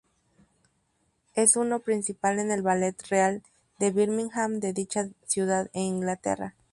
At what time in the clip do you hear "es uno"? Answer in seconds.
1.35-1.81